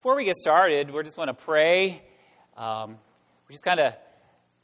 [0.00, 2.00] Before we get started, we just want to pray.
[2.56, 2.96] Um,
[3.46, 3.92] we just kind of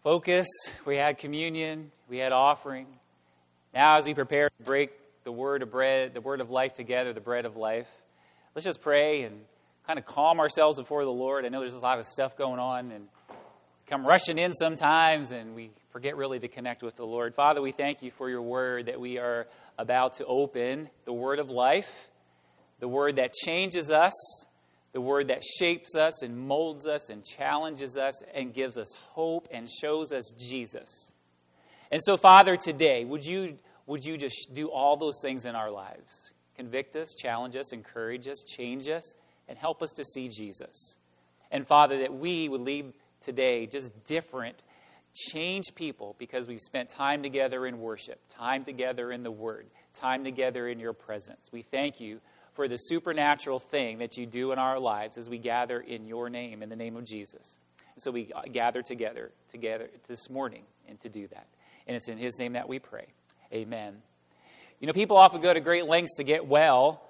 [0.02, 0.46] focus.
[0.86, 2.86] We had communion, we had offering.
[3.74, 4.92] Now, as we prepare to break
[5.24, 7.86] the word of bread, the word of life together, the bread of life,
[8.54, 9.42] let's just pray and
[9.86, 11.44] kind of calm ourselves before the Lord.
[11.44, 13.06] I know there's a lot of stuff going on and
[13.88, 17.34] come rushing in sometimes, and we forget really to connect with the Lord.
[17.34, 19.48] Father, we thank you for your word that we are
[19.78, 22.08] about to open, the word of life,
[22.80, 24.45] the word that changes us
[24.96, 29.46] the word that shapes us and molds us and challenges us and gives us hope
[29.50, 31.12] and shows us Jesus.
[31.90, 35.70] And so, Father, today, would you, would you just do all those things in our
[35.70, 36.32] lives?
[36.56, 39.16] Convict us, challenge us, encourage us, change us,
[39.48, 40.96] and help us to see Jesus.
[41.50, 44.56] And, Father, that we would leave today just different,
[45.14, 50.24] change people because we've spent time together in worship, time together in the Word, time
[50.24, 51.50] together in your presence.
[51.52, 52.22] We thank you
[52.56, 56.28] for the supernatural thing that you do in our lives as we gather in your
[56.30, 57.58] name, in the name of Jesus.
[57.98, 61.46] So we gather together, together this morning, and to do that.
[61.86, 63.06] And it's in his name that we pray.
[63.52, 63.96] Amen.
[64.80, 67.02] You know, people often go to great lengths to get well.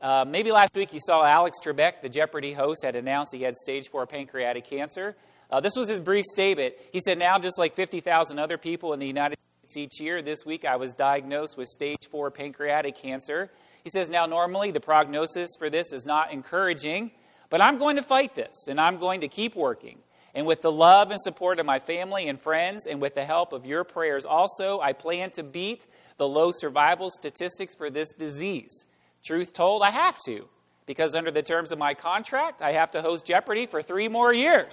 [0.00, 3.54] Uh, maybe last week you saw Alex Trebek, the Jeopardy host, had announced he had
[3.54, 5.14] stage four pancreatic cancer.
[5.48, 6.74] Uh, this was his brief statement.
[6.92, 10.44] He said, Now, just like 50,000 other people in the United States each year, this
[10.44, 13.50] week I was diagnosed with stage four pancreatic cancer.
[13.84, 17.10] He says, Now, normally the prognosis for this is not encouraging,
[17.50, 19.98] but I'm going to fight this and I'm going to keep working.
[20.34, 23.52] And with the love and support of my family and friends, and with the help
[23.52, 28.86] of your prayers also, I plan to beat the low survival statistics for this disease.
[29.24, 30.48] Truth told, I have to,
[30.86, 34.32] because under the terms of my contract, I have to host Jeopardy for three more
[34.32, 34.72] years.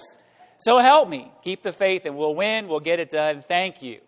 [0.58, 1.30] So help me.
[1.42, 2.66] Keep the faith, and we'll win.
[2.66, 3.44] We'll get it done.
[3.46, 4.00] Thank you.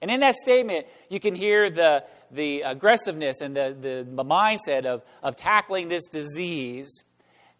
[0.00, 4.84] And in that statement, you can hear the, the aggressiveness and the, the, the mindset
[4.84, 7.04] of, of tackling this disease.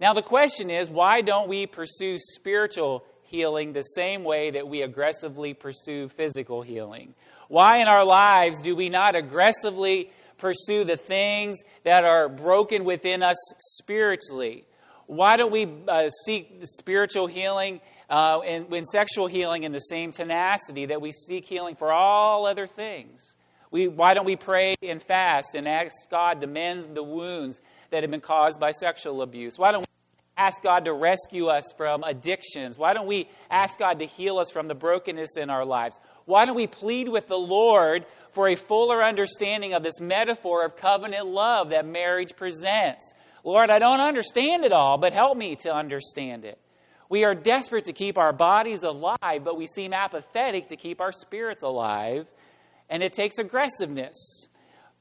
[0.01, 4.83] Now, the question is why don't we pursue spiritual healing the same way that we
[4.83, 7.15] aggressively pursue physical healing?
[7.49, 13.23] Why in our lives do we not aggressively pursue the things that are broken within
[13.23, 14.65] us spiritually?
[15.07, 20.13] Why don't we uh, seek spiritual healing uh, and, and sexual healing in the same
[20.13, 23.35] tenacity that we seek healing for all other things?
[23.71, 27.61] We, why don't we pray and fast and ask God to mend the wounds
[27.91, 29.59] that have been caused by sexual abuse?
[29.59, 29.87] Why don't we
[30.37, 32.77] ask God to rescue us from addictions?
[32.77, 36.01] Why don't we ask God to heal us from the brokenness in our lives?
[36.25, 40.77] Why don't we plead with the Lord for a fuller understanding of this metaphor of
[40.77, 43.15] covenant love that marriage presents?
[43.45, 46.59] Lord, I don't understand it all, but help me to understand it.
[47.09, 51.13] We are desperate to keep our bodies alive, but we seem apathetic to keep our
[51.13, 52.27] spirits alive
[52.91, 54.49] and it takes aggressiveness.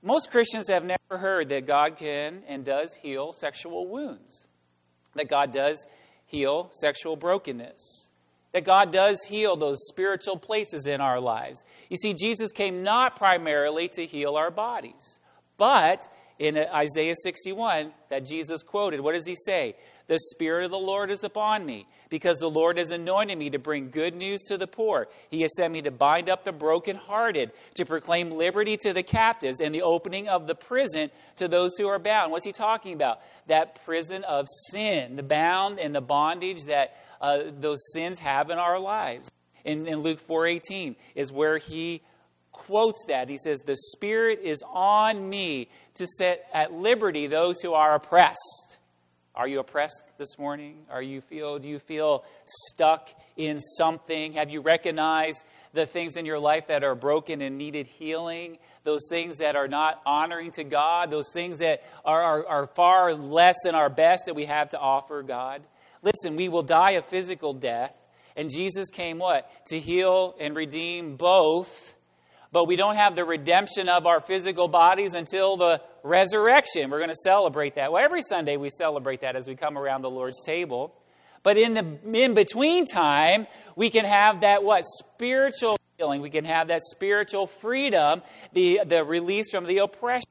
[0.01, 4.47] Most Christians have never heard that God can and does heal sexual wounds,
[5.15, 5.85] that God does
[6.25, 8.11] heal sexual brokenness,
[8.53, 11.65] that God does heal those spiritual places in our lives.
[11.89, 15.19] You see, Jesus came not primarily to heal our bodies,
[15.57, 16.07] but
[16.37, 19.75] in Isaiah 61 that Jesus quoted, what does he say?
[20.09, 23.59] The Spirit of the Lord is upon me, because the Lord has anointed me to
[23.59, 25.07] bring good news to the poor.
[25.29, 29.61] He has sent me to bind up the brokenhearted, to proclaim liberty to the captives,
[29.61, 32.31] and the opening of the prison to those who are bound.
[32.31, 33.19] What's he talking about?
[33.45, 38.57] That prison of sin, the bound and the bondage that uh, those sins have in
[38.57, 39.29] our lives.
[39.63, 42.01] In, in Luke 4:18 is where he
[42.51, 43.29] quotes that.
[43.29, 48.68] He says, "The Spirit is on me to set at liberty those who are oppressed."
[49.39, 50.79] Are you oppressed this morning?
[50.91, 54.33] Are you feel do you feel stuck in something?
[54.33, 58.57] Have you recognized the things in your life that are broken and needed healing?
[58.83, 63.13] Those things that are not honoring to God, those things that are, are, are far
[63.13, 65.61] less than our best that we have to offer God.
[66.01, 67.93] Listen, we will die a physical death,
[68.35, 69.49] and Jesus came what?
[69.67, 71.95] To heal and redeem both
[72.51, 76.89] but we don't have the redemption of our physical bodies until the resurrection.
[76.89, 77.91] We're going to celebrate that.
[77.91, 80.95] Well, every Sunday we celebrate that as we come around the Lord's table.
[81.43, 84.83] But in the in between time, we can have that what?
[84.83, 86.21] Spiritual healing.
[86.21, 88.21] We can have that spiritual freedom,
[88.53, 90.25] the, the release from the oppression.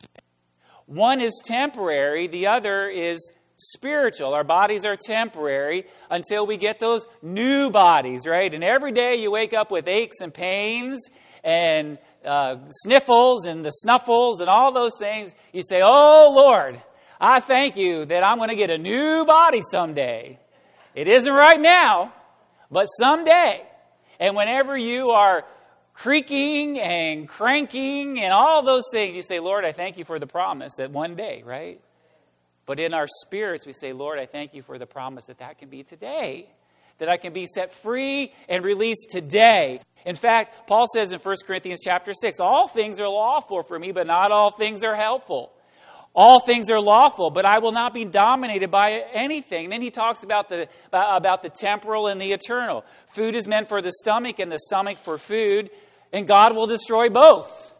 [0.86, 4.32] One is temporary, the other is spiritual.
[4.32, 8.52] Our bodies are temporary until we get those new bodies, right?
[8.52, 11.10] And every day you wake up with aches and pains
[11.44, 16.80] and uh, sniffles and the snuffles and all those things, you say, Oh Lord,
[17.20, 20.38] I thank you that I'm going to get a new body someday.
[20.94, 22.12] It isn't right now,
[22.70, 23.62] but someday.
[24.20, 25.44] And whenever you are
[25.94, 30.26] creaking and cranking and all those things, you say, Lord, I thank you for the
[30.26, 31.80] promise that one day, right?
[32.66, 35.58] But in our spirits, we say, Lord, I thank you for the promise that that
[35.58, 36.50] can be today,
[36.98, 39.80] that I can be set free and released today.
[40.08, 43.92] In fact, Paul says in 1 Corinthians chapter 6, all things are lawful for me,
[43.92, 45.52] but not all things are helpful.
[46.14, 49.64] All things are lawful, but I will not be dominated by anything.
[49.64, 50.62] And then he talks about the,
[50.94, 52.86] uh, about the temporal and the eternal.
[53.10, 55.68] Food is meant for the stomach, and the stomach for food,
[56.10, 57.74] and God will destroy both,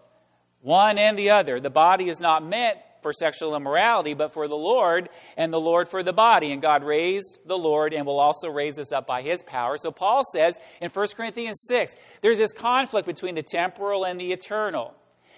[0.60, 1.60] one and the other.
[1.60, 2.76] The body is not meant
[3.08, 5.08] for sexual immorality, but for the Lord,
[5.38, 6.52] and the Lord for the body.
[6.52, 9.78] And God raised the Lord and will also raise us up by his power.
[9.78, 14.32] So Paul says in 1 Corinthians 6, there's this conflict between the temporal and the
[14.32, 14.94] eternal.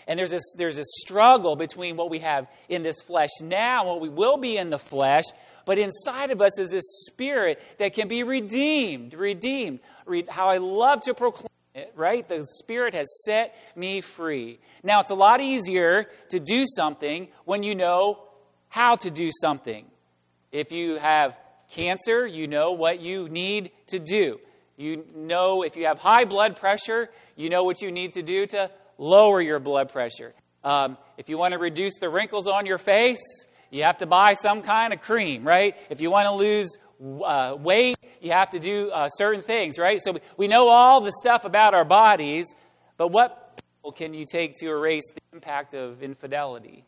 [0.09, 4.01] And there's this, there's a struggle between what we have in this flesh now what
[4.01, 5.25] we will be in the flesh.
[5.65, 9.15] But inside of us is this spirit that can be redeemed.
[9.15, 9.79] Redeemed.
[10.29, 11.47] How I love to proclaim
[11.95, 12.29] right?
[12.29, 14.59] The Spirit has set me free.
[14.83, 18.23] Now, it's a lot easier to do something when you know
[18.69, 19.85] how to do something.
[20.53, 21.37] If you have
[21.71, 24.41] cancer, you know what you need to do.
[24.77, 28.47] You know if you have high blood pressure, you know what you need to do
[28.47, 30.33] to lower your blood pressure.
[30.65, 33.21] Um, if you want to reduce the wrinkles on your face,
[33.71, 35.77] you have to buy some kind of cream, right?
[35.91, 36.77] If you want to lose
[37.25, 40.01] uh, weight, you have to do uh, certain things, right?
[40.01, 42.47] So we know all the stuff about our bodies,
[42.97, 46.85] but what pill can you take to erase the impact of infidelity?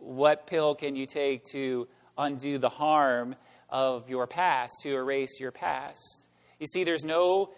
[0.00, 3.36] What pill can you take to undo the harm
[3.68, 6.26] of your past, to erase your past?
[6.58, 7.50] You see, there's no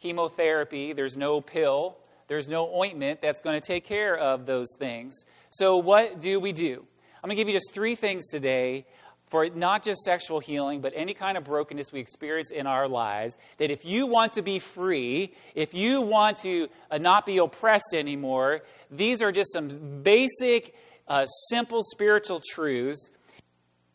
[0.00, 1.98] chemotherapy, there's no pill
[2.28, 5.24] there's no ointment that's going to take care of those things.
[5.50, 6.84] So, what do we do?
[7.22, 8.86] I'm going to give you just three things today
[9.28, 13.36] for not just sexual healing, but any kind of brokenness we experience in our lives.
[13.58, 17.94] That if you want to be free, if you want to uh, not be oppressed
[17.94, 20.74] anymore, these are just some basic,
[21.06, 23.10] uh, simple spiritual truths.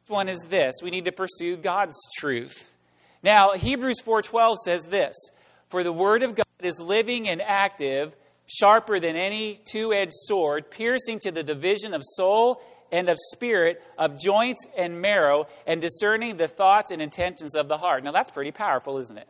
[0.07, 2.69] One is this we need to pursue God's truth.
[3.23, 5.15] Now, Hebrews 4:12 says this,
[5.69, 8.15] "For the word of God is living and active,
[8.45, 12.61] sharper than any two edged sword, piercing to the division of soul
[12.93, 17.77] and of spirit, of joints and marrow, and discerning the thoughts and intentions of the
[17.77, 18.03] heart.
[18.03, 19.27] Now that's pretty powerful, isn't it?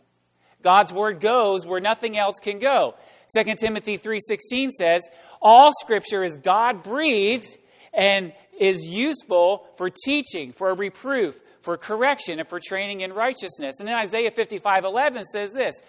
[0.62, 2.94] God's word goes where nothing else can go.
[3.34, 5.10] 2 Timothy 3:16 says,
[5.42, 7.58] "All scripture is God-breathed
[7.94, 13.88] and is useful for teaching, for reproof, for correction, and for training in righteousness." And
[13.88, 15.82] then Isaiah 55:11 says this,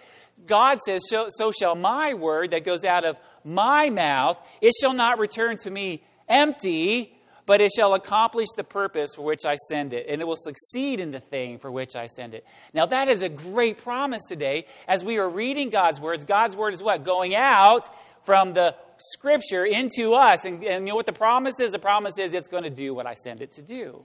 [0.45, 4.93] God says, so, so shall my word that goes out of my mouth, it shall
[4.93, 7.14] not return to me empty,
[7.45, 10.99] but it shall accomplish the purpose for which I send it, and it will succeed
[10.99, 12.45] in the thing for which I send it.
[12.73, 16.23] Now, that is a great promise today as we are reading God's words.
[16.23, 17.03] God's word is what?
[17.03, 17.89] Going out
[18.25, 20.45] from the scripture into us.
[20.45, 21.71] And, and you know what the promise is?
[21.71, 24.03] The promise is it's going to do what I send it to do.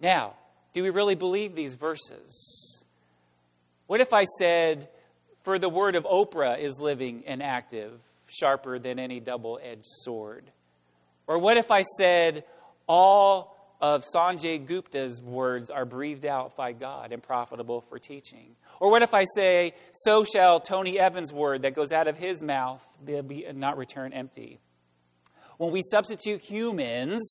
[0.00, 0.34] Now,
[0.72, 2.84] do we really believe these verses?
[3.86, 4.88] What if I said,
[5.44, 10.44] for the word of Oprah is living and active, sharper than any double edged sword.
[11.28, 12.44] Or what if I said,
[12.88, 18.56] all of Sanjay Gupta's words are breathed out by God and profitable for teaching?
[18.80, 22.42] Or what if I say, so shall Tony Evans' word that goes out of his
[22.42, 24.58] mouth be, not return empty?
[25.58, 27.28] When we substitute humans,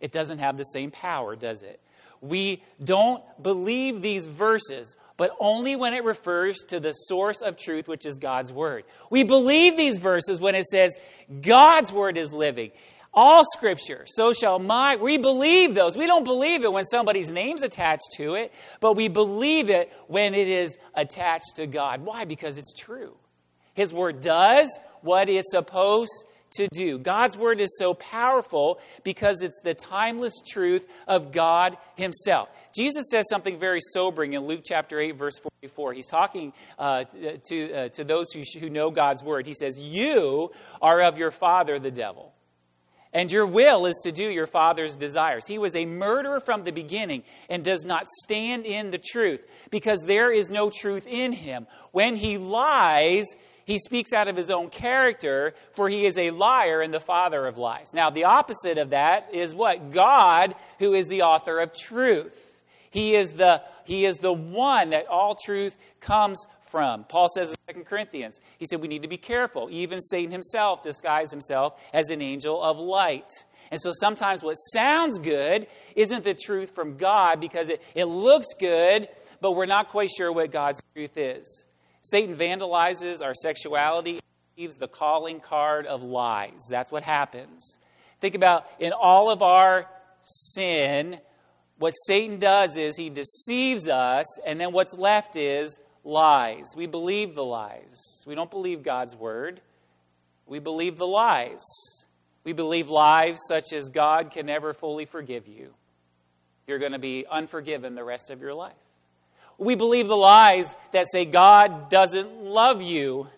[0.00, 1.80] it doesn't have the same power, does it?
[2.20, 7.88] We don't believe these verses, but only when it refers to the source of truth,
[7.88, 8.84] which is God's Word.
[9.10, 10.96] We believe these verses when it says
[11.40, 12.70] God's Word is living.
[13.14, 14.96] All Scripture, so shall my.
[14.96, 15.96] We believe those.
[15.96, 20.34] We don't believe it when somebody's name's attached to it, but we believe it when
[20.34, 22.04] it is attached to God.
[22.04, 22.24] Why?
[22.24, 23.14] Because it's true.
[23.74, 26.98] His Word does what it's supposed to do.
[26.98, 32.48] God's word is so powerful because it's the timeless truth of God Himself.
[32.74, 35.94] Jesus says something very sobering in Luke chapter 8, verse 44.
[35.94, 37.04] He's talking uh,
[37.44, 39.46] to, uh, to those who, who know God's word.
[39.46, 40.50] He says, You
[40.80, 42.31] are of your father, the devil.
[43.12, 45.46] And your will is to do your father's desires.
[45.46, 49.40] He was a murderer from the beginning and does not stand in the truth
[49.70, 51.66] because there is no truth in him.
[51.90, 53.26] When he lies,
[53.64, 57.46] he speaks out of his own character, for he is a liar and the father
[57.46, 57.92] of lies.
[57.92, 59.90] Now, the opposite of that is what?
[59.92, 62.56] God, who is the author of truth.
[62.90, 67.04] He is the, he is the one that all truth comes from.
[67.04, 69.68] Paul says in 2 Corinthians, he said we need to be careful.
[69.70, 73.30] Even Satan himself disguised himself as an angel of light.
[73.70, 78.48] And so sometimes what sounds good isn't the truth from God because it, it looks
[78.58, 79.08] good,
[79.40, 81.66] but we're not quite sure what God's truth is.
[82.02, 84.18] Satan vandalizes our sexuality,
[84.58, 86.66] leaves the calling card of lies.
[86.68, 87.78] That's what happens.
[88.20, 89.86] Think about in all of our
[90.24, 91.18] sin,
[91.78, 96.74] what Satan does is he deceives us, and then what's left is lies.
[96.76, 98.24] We believe the lies.
[98.26, 99.60] We don't believe God's word.
[100.46, 101.62] We believe the lies.
[102.44, 105.72] We believe lies such as God can never fully forgive you.
[106.66, 108.72] You're going to be unforgiven the rest of your life.
[109.58, 113.28] We believe the lies that say God doesn't love you,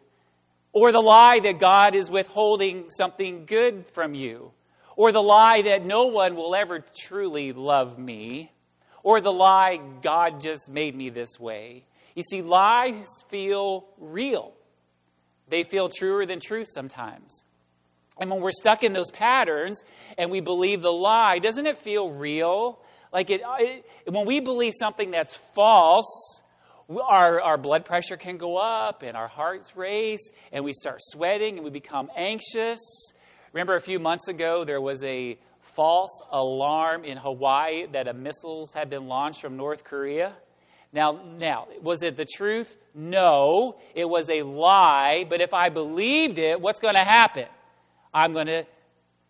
[0.73, 4.53] or the lie that God is withholding something good from you,
[4.97, 8.53] or the lie that no one will ever truly love me,
[9.03, 11.85] or the lie God just made me this way.
[12.15, 14.53] You see, lies feel real.
[15.49, 17.45] They feel truer than truth sometimes.
[18.19, 19.83] And when we're stuck in those patterns
[20.17, 22.81] and we believe the lie, doesn't it feel real?
[23.13, 26.41] Like it, it when we believe something that's false,
[26.89, 31.57] our, our blood pressure can go up and our hearts race and we start sweating
[31.57, 32.81] and we become anxious.
[33.53, 38.73] Remember a few months ago there was a false alarm in Hawaii that a missiles
[38.75, 40.35] had been launched from North Korea?
[40.95, 42.79] Now, now, was it the truth?
[42.95, 45.27] No, it was a lie.
[45.29, 47.47] But if I believed it, what's going to happen?
[48.15, 48.65] I'm going to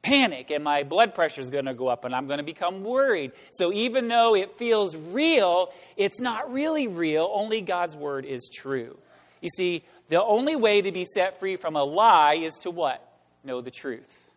[0.02, 2.85] panic and my blood pressure is going to go up and I'm going to become
[2.85, 3.33] worried.
[3.50, 7.30] So even though it feels real, it's not really real.
[7.33, 8.99] Only God's word is true.
[9.40, 13.00] You see, the only way to be set free from a lie is to what?
[13.42, 14.28] Know the truth.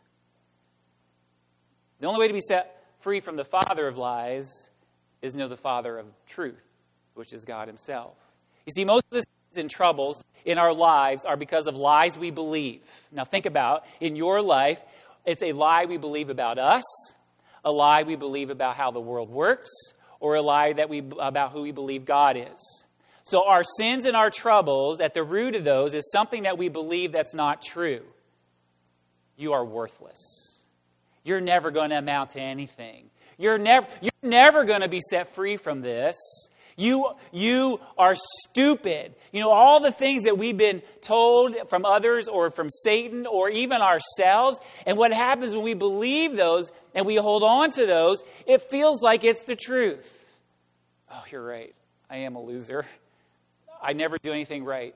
[2.00, 4.70] The only way to be set free from the father of lies
[5.22, 6.67] is to know the father of truth
[7.18, 8.16] which is God Himself.
[8.66, 12.18] You see, most of the sins and troubles in our lives are because of lies
[12.18, 12.82] we believe.
[13.12, 14.80] Now, think about in your life,
[15.26, 16.84] it's a lie we believe about us,
[17.66, 19.70] a lie we believe about how the world works,
[20.20, 22.84] or a lie that we about who we believe God is.
[23.24, 26.70] So, our sins and our troubles, at the root of those, is something that we
[26.70, 28.04] believe that's not true.
[29.36, 30.62] You are worthless.
[31.24, 33.10] You're never going to amount to anything.
[33.38, 36.16] You're never, you're never going to be set free from this.
[36.80, 39.16] You, you are stupid.
[39.32, 43.50] You know, all the things that we've been told from others or from Satan or
[43.50, 44.60] even ourselves.
[44.86, 49.02] And what happens when we believe those and we hold on to those, it feels
[49.02, 50.24] like it's the truth.
[51.12, 51.74] Oh, you're right.
[52.12, 52.86] I am a loser.
[53.82, 54.96] I never do anything right.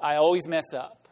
[0.00, 1.08] I always mess up.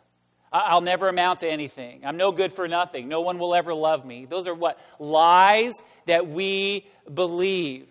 [0.50, 2.06] I'll never amount to anything.
[2.06, 3.08] I'm no good for nothing.
[3.08, 4.24] No one will ever love me.
[4.24, 4.78] Those are what?
[4.98, 5.74] Lies
[6.06, 7.88] that we believe.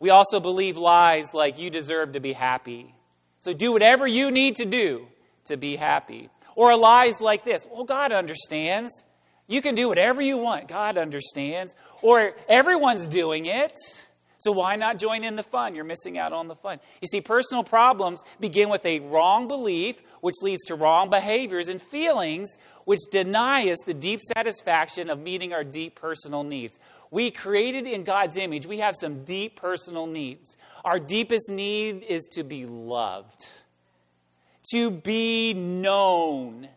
[0.00, 2.94] We also believe lies like you deserve to be happy.
[3.40, 5.06] So do whatever you need to do
[5.46, 6.28] to be happy.
[6.54, 9.04] Or lies like this Well, God understands.
[9.46, 10.68] You can do whatever you want.
[10.68, 11.74] God understands.
[12.02, 13.76] Or everyone's doing it.
[14.38, 15.74] So why not join in the fun?
[15.74, 16.78] You're missing out on the fun.
[17.02, 21.82] You see, personal problems begin with a wrong belief, which leads to wrong behaviors and
[21.82, 26.78] feelings, which deny us the deep satisfaction of meeting our deep personal needs.
[27.10, 30.56] We created in God's image, we have some deep personal needs.
[30.84, 33.46] Our deepest need is to be loved,
[34.72, 36.68] to be known,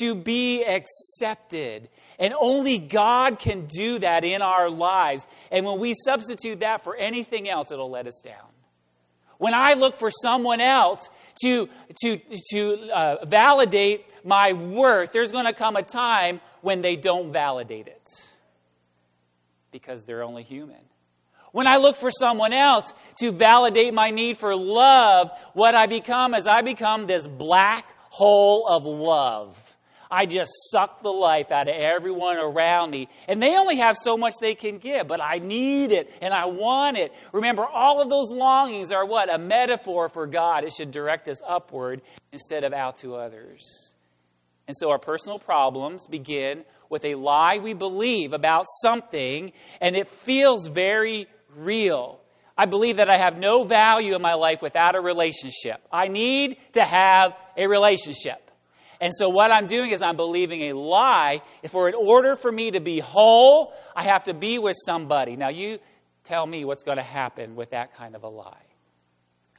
[0.00, 1.88] to be accepted.
[2.18, 5.26] And only God can do that in our lives.
[5.52, 8.48] And when we substitute that for anything else, it'll let us down.
[9.38, 11.08] When I look for someone else
[11.42, 11.68] to,
[12.02, 12.18] to,
[12.50, 17.86] to uh, validate my worth, there's going to come a time when they don't validate
[17.86, 18.34] it
[19.78, 20.80] because they're only human.
[21.52, 26.34] When I look for someone else to validate my need for love, what I become
[26.34, 29.56] is I become this black hole of love.
[30.10, 33.08] I just suck the life out of everyone around me.
[33.26, 36.46] And they only have so much they can give, but I need it and I
[36.46, 37.12] want it.
[37.32, 39.32] Remember, all of those longings are what?
[39.32, 40.64] A metaphor for God.
[40.64, 42.00] It should direct us upward
[42.32, 43.92] instead of out to others.
[44.68, 50.08] And so our personal problems begin with a lie we believe about something, and it
[50.08, 52.20] feels very real.
[52.56, 55.80] I believe that I have no value in my life without a relationship.
[55.90, 58.50] I need to have a relationship.
[59.00, 61.40] And so what I'm doing is I'm believing a lie.
[61.62, 65.36] If for in order for me to be whole, I have to be with somebody.
[65.36, 65.78] Now you
[66.24, 68.66] tell me what's going to happen with that kind of a lie.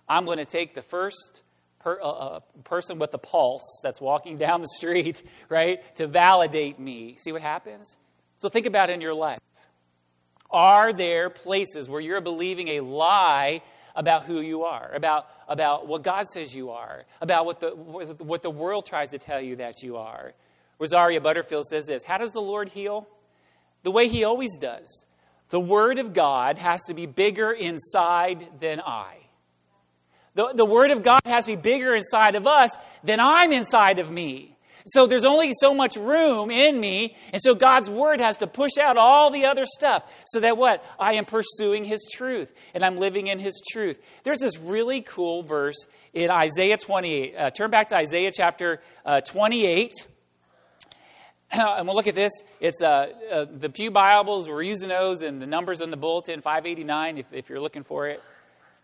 [0.08, 1.42] I'm going to take the first
[1.79, 7.15] per, a, person with a pulse that's walking down the street, right, to validate me.
[7.17, 7.98] See what happens?
[8.38, 9.39] So think about in your life.
[10.51, 13.62] Are there places where you're believing a lie
[13.95, 18.41] about who you are, about, about what God says you are, about what the, what
[18.41, 20.33] the world tries to tell you that you are?
[20.79, 23.07] Rosaria Butterfield says this How does the Lord heal?
[23.83, 25.05] The way He always does.
[25.50, 29.17] The Word of God has to be bigger inside than I.
[30.36, 34.00] The, the Word of God has to be bigger inside of us than I'm inside
[34.00, 34.55] of me.
[34.86, 38.71] So there's only so much room in me, and so God's word has to push
[38.81, 40.83] out all the other stuff so that what?
[41.00, 44.00] I am pursuing his truth and I'm living in his truth.
[44.24, 47.36] There's this really cool verse in Isaiah 28.
[47.36, 49.93] Uh, turn back to Isaiah chapter uh, 28.
[51.51, 52.33] and we'll look at this.
[52.59, 54.48] It's uh, uh, the Pew Bibles.
[54.48, 58.07] We're using those, and the numbers in the bulletin, 589, if, if you're looking for
[58.07, 58.21] it.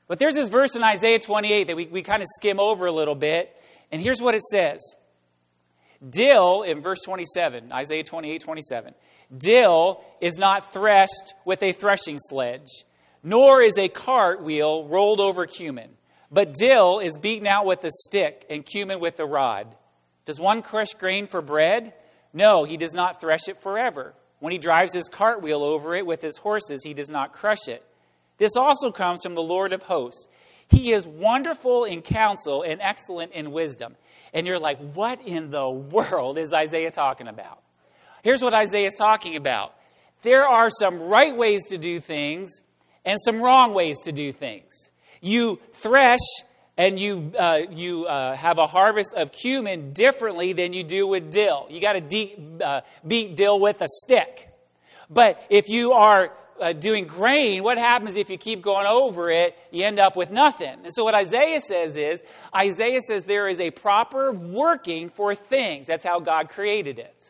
[0.08, 2.92] But there's this verse in Isaiah 28 that we, we kind of skim over a
[2.92, 3.56] little bit.
[3.92, 4.82] And here's what it says
[6.08, 8.94] Dill, in verse 27, Isaiah 28 27,
[9.36, 12.70] dill is not threshed with a threshing sledge,
[13.24, 15.90] nor is a cart wheel rolled over cumin.
[16.32, 19.76] But dill is beaten out with a stick, and cumin with a rod.
[20.26, 21.94] Does one crush grain for bread?
[22.34, 24.14] No, he does not thresh it forever.
[24.40, 27.84] When he drives his cartwheel over it with his horses, he does not crush it.
[28.38, 30.28] This also comes from the Lord of hosts.
[30.68, 33.96] He is wonderful in counsel and excellent in wisdom.
[34.34, 37.62] And you're like, what in the world is Isaiah talking about?
[38.24, 39.74] Here's what Isaiah is talking about
[40.24, 42.62] there are some right ways to do things
[43.06, 44.90] and some wrong ways to do things.
[45.22, 46.18] You thresh
[46.78, 51.32] and you, uh, you uh, have a harvest of cumin differently than you do with
[51.32, 51.68] dill.
[51.70, 54.50] You got to de- uh, beat dill with a stick.
[55.10, 59.56] But if you are uh, doing grain, what happens if you keep going over it?
[59.72, 60.74] You end up with nothing.
[60.84, 62.24] And so, what Isaiah says is
[62.56, 65.88] Isaiah says there is a proper working for things.
[65.88, 67.30] That's how God created it.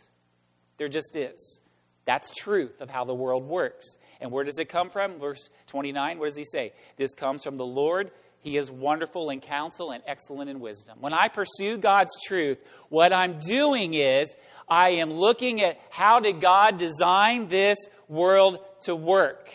[0.78, 1.60] There just is.
[2.06, 3.98] That's truth of how the world works.
[4.22, 5.20] And where does it come from?
[5.20, 6.74] Verse 29, what does he say?
[6.98, 8.12] This comes from the Lord.
[8.40, 11.00] He is wonderful in counsel and excellent in wisdom.
[11.00, 14.36] When I pursue God's truth, what I'm doing is
[14.70, 17.78] I am looking at how did God design this
[18.08, 19.50] world to work.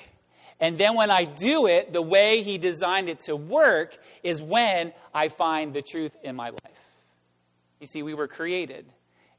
[0.61, 4.93] And then when I do it, the way He designed it to work is when
[5.15, 6.81] I find the truth in my life.
[7.81, 8.87] You see, we were created.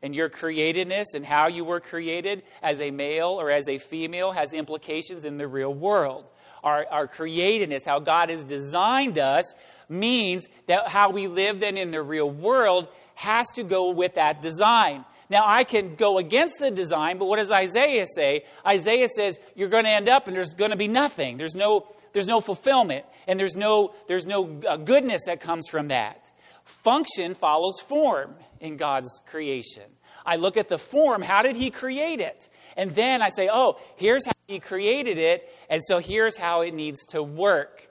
[0.01, 4.31] And your createdness and how you were created as a male or as a female
[4.31, 6.25] has implications in the real world.
[6.63, 9.53] Our, our createdness, how God has designed us,
[9.88, 14.41] means that how we live then in the real world has to go with that
[14.41, 15.06] design.
[15.32, 18.44] Now, I can go against the design, but what does Isaiah say?
[18.67, 21.38] Isaiah says you're going to end up and there's going to be nothing.
[21.38, 25.88] There's no, there's no fulfillment, and there's no, there's no uh, goodness that comes from
[25.88, 26.30] that.
[26.65, 29.86] Function follows form in God's creation.
[30.26, 32.50] I look at the form, how did He create it?
[32.76, 36.74] And then I say, oh, here's how He created it, and so here's how it
[36.74, 37.88] needs to work.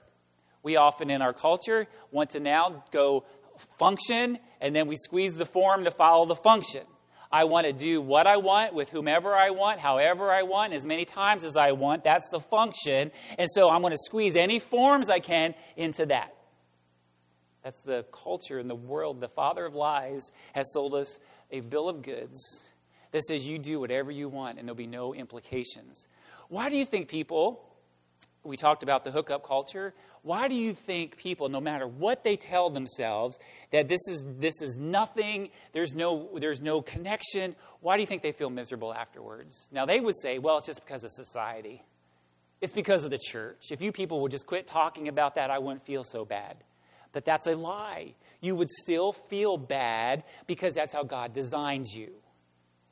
[0.61, 3.25] We often in our culture want to now go
[3.79, 6.83] function, and then we squeeze the form to follow the function.
[7.31, 10.85] I want to do what I want with whomever I want, however I want, as
[10.85, 12.03] many times as I want.
[12.03, 13.11] That's the function.
[13.37, 16.35] And so I'm going to squeeze any forms I can into that.
[17.63, 19.21] That's the culture in the world.
[19.21, 21.19] The father of lies has sold us
[21.51, 22.63] a bill of goods
[23.11, 26.07] that says you do whatever you want and there'll be no implications.
[26.49, 27.63] Why do you think people,
[28.43, 32.35] we talked about the hookup culture, why do you think people, no matter what they
[32.35, 33.39] tell themselves,
[33.71, 38.21] that this is, this is nothing, there's no, there's no connection, why do you think
[38.21, 39.67] they feel miserable afterwards?
[39.71, 41.83] Now, they would say, well, it's just because of society.
[42.61, 43.71] It's because of the church.
[43.71, 46.63] If you people would just quit talking about that, I wouldn't feel so bad.
[47.13, 48.13] But that's a lie.
[48.41, 52.11] You would still feel bad because that's how God designed you.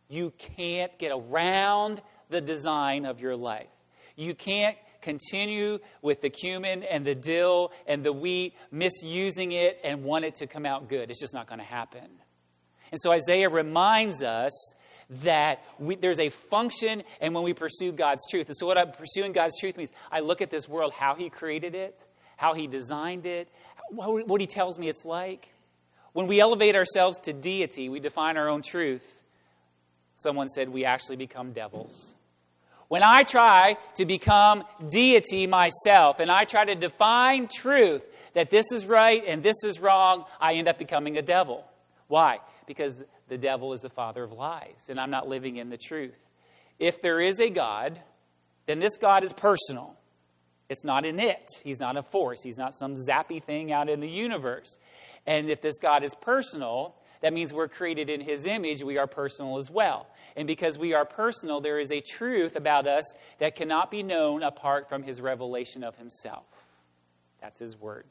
[0.10, 3.70] You can't get around the design of your life.
[4.15, 10.04] You can't continue with the cumin and the dill and the wheat, misusing it and
[10.04, 11.10] want it to come out good.
[11.10, 12.08] It's just not going to happen.
[12.92, 14.74] And so Isaiah reminds us
[15.10, 18.48] that we, there's a function and when we pursue God's truth.
[18.48, 21.30] And so, what I'm pursuing God's truth means I look at this world, how He
[21.30, 22.00] created it,
[22.38, 23.50] how He designed it,
[23.90, 25.50] what He tells me it's like.
[26.14, 29.24] When we elevate ourselves to deity, we define our own truth.
[30.18, 32.16] Someone said we actually become devils.
[32.89, 38.71] When I try to become deity myself and I try to define truth that this
[38.71, 41.63] is right and this is wrong, I end up becoming a devil.
[42.08, 42.39] Why?
[42.65, 46.17] Because the devil is the father of lies and I'm not living in the truth.
[46.80, 48.02] If there is a God,
[48.65, 49.95] then this God is personal.
[50.67, 51.47] It's not an it.
[51.63, 52.41] He's not a force.
[52.41, 54.78] He's not some zappy thing out in the universe.
[55.28, 58.82] And if this God is personal, that means we're created in his image.
[58.82, 60.08] We are personal as well.
[60.36, 64.44] And because we are personal, there is a truth about us that cannot be known
[64.44, 66.46] apart from his revelation of himself.
[67.42, 68.06] That's his word.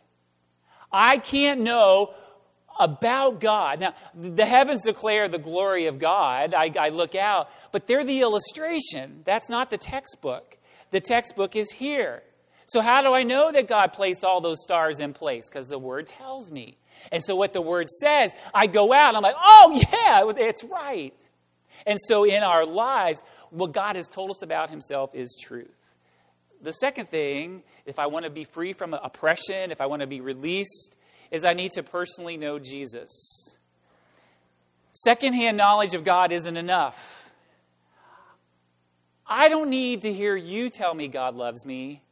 [0.93, 2.15] I can't know
[2.79, 3.81] about God.
[3.81, 6.55] Now, the heavens declare the glory of God.
[6.55, 9.23] I, I, look out, but they're the illustration.
[9.25, 10.57] That's not the textbook.
[10.91, 12.23] The textbook is here.
[12.67, 15.49] So, how do I know that God placed all those stars in place?
[15.49, 16.77] Because the Word tells me.
[17.11, 21.15] And so, what the Word says, I go out, I'm like, oh, yeah, it's right.
[21.87, 25.75] And so, in our lives, what God has told us about Himself is truth.
[26.63, 30.09] The second thing, if I want to be free from oppression, if I want to
[30.09, 30.97] be released,
[31.31, 33.57] is I need to personally know Jesus.
[34.93, 37.31] Secondhand knowledge of God isn't enough.
[39.27, 42.03] I don't need to hear you tell me God loves me.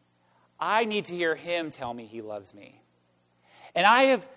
[0.60, 2.80] I need to hear Him tell me He loves me.
[3.74, 4.28] And I have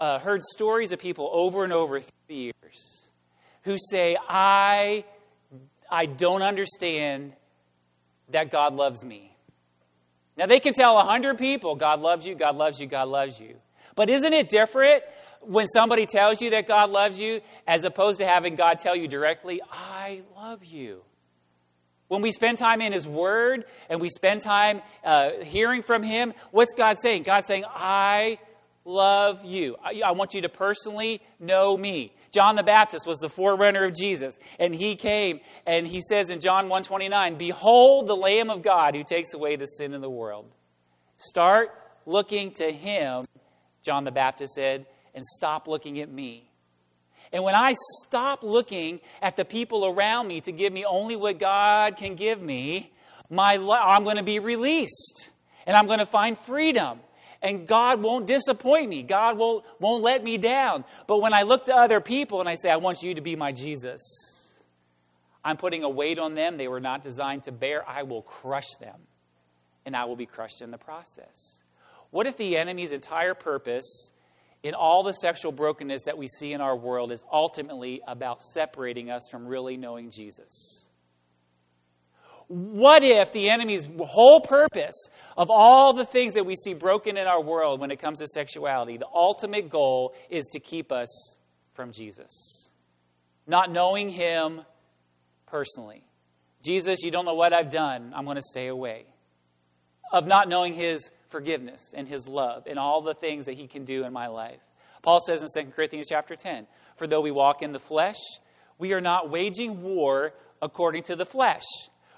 [0.00, 3.01] uh, heard stories of people over and over through the years
[3.62, 5.04] who say, I,
[5.90, 7.32] I don't understand
[8.30, 9.36] that God loves me.
[10.36, 13.38] Now, they can tell a hundred people, God loves you, God loves you, God loves
[13.38, 13.56] you.
[13.94, 15.02] But isn't it different
[15.40, 19.08] when somebody tells you that God loves you as opposed to having God tell you
[19.08, 21.02] directly, I love you?
[22.08, 26.32] When we spend time in His Word and we spend time uh, hearing from Him,
[26.50, 27.22] what's God saying?
[27.22, 28.38] God's saying, I
[28.84, 29.76] love you.
[29.82, 32.12] I, I want you to personally know me.
[32.32, 36.40] John the Baptist was the forerunner of Jesus, and he came and he says in
[36.40, 40.50] John 1:29, "Behold the Lamb of God who takes away the sin of the world."
[41.16, 41.70] Start
[42.06, 43.26] looking to him,
[43.82, 46.50] John the Baptist said, and stop looking at me.
[47.32, 51.38] And when I stop looking at the people around me to give me only what
[51.38, 52.92] God can give me,
[53.30, 55.30] my I'm going to be released
[55.66, 57.00] and I'm going to find freedom.
[57.42, 59.02] And God won't disappoint me.
[59.02, 60.84] God won't, won't let me down.
[61.08, 63.34] But when I look to other people and I say, I want you to be
[63.34, 64.00] my Jesus,
[65.44, 67.86] I'm putting a weight on them they were not designed to bear.
[67.88, 69.00] I will crush them,
[69.84, 71.60] and I will be crushed in the process.
[72.10, 74.12] What if the enemy's entire purpose
[74.62, 79.10] in all the sexual brokenness that we see in our world is ultimately about separating
[79.10, 80.86] us from really knowing Jesus.
[82.52, 87.26] What if the enemy's whole purpose of all the things that we see broken in
[87.26, 91.38] our world when it comes to sexuality, the ultimate goal is to keep us
[91.72, 92.70] from Jesus?
[93.46, 94.62] Not knowing Him
[95.46, 96.04] personally.
[96.62, 98.12] Jesus, you don't know what I've done.
[98.14, 99.06] I'm going to stay away.
[100.12, 103.84] Of not knowing His forgiveness and his love and all the things that he can
[103.84, 104.60] do in my life.
[105.02, 108.20] Paul says in 2 Corinthians chapter 10, For though we walk in the flesh,
[108.78, 111.64] we are not waging war according to the flesh.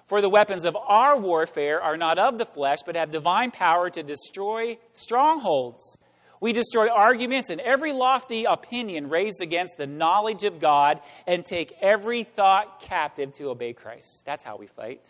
[0.07, 3.89] For the weapons of our warfare are not of the flesh, but have divine power
[3.91, 5.97] to destroy strongholds.
[6.41, 11.73] We destroy arguments and every lofty opinion raised against the knowledge of God and take
[11.81, 14.25] every thought captive to obey Christ.
[14.27, 15.07] That's how we fight.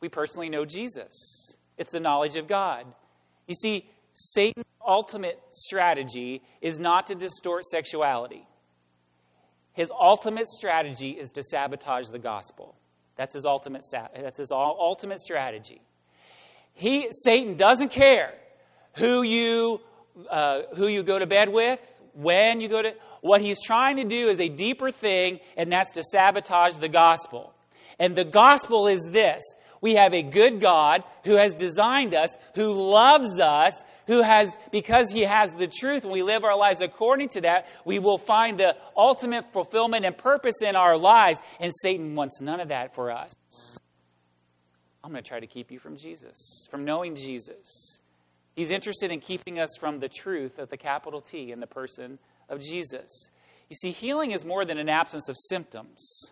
[0.00, 2.86] We personally know Jesus, it's the knowledge of God.
[3.46, 8.46] You see, Satan's ultimate strategy is not to distort sexuality.
[9.74, 12.76] His ultimate strategy is to sabotage the gospel.
[13.16, 15.80] That's his ultimate, that's his ultimate strategy.
[16.74, 18.34] He, Satan doesn't care
[18.96, 19.80] who you,
[20.30, 21.80] uh, who you go to bed with,
[22.12, 22.94] when you go to.
[23.22, 27.54] What he's trying to do is a deeper thing, and that's to sabotage the gospel.
[27.98, 29.42] And the gospel is this
[29.80, 35.10] we have a good God who has designed us, who loves us, who has, because
[35.10, 38.58] He has the truth, and we live our lives according to that, we will find
[38.58, 41.40] the ultimate fulfillment and purpose in our lives.
[41.60, 43.32] And Satan wants none of that for us.
[45.02, 48.00] I'm going to try to keep you from Jesus, from knowing Jesus.
[48.54, 52.18] He's interested in keeping us from the truth of the capital T in the person
[52.48, 53.30] of Jesus.
[53.68, 56.30] You see, healing is more than an absence of symptoms.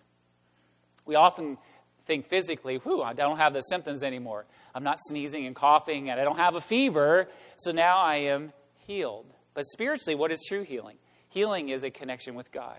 [1.04, 1.58] We often
[2.06, 4.46] think physically, whew, I don't have the symptoms anymore.
[4.74, 8.52] I'm not sneezing and coughing, and I don't have a fever, so now I am
[8.86, 9.26] healed.
[9.54, 10.96] But spiritually, what is true healing?
[11.28, 12.78] Healing is a connection with God.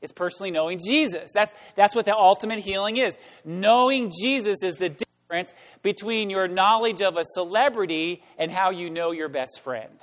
[0.00, 1.30] It's personally knowing Jesus.
[1.32, 3.16] That's, that's what the ultimate healing is.
[3.44, 9.12] Knowing Jesus is the difference between your knowledge of a celebrity and how you know
[9.12, 9.96] your best friend.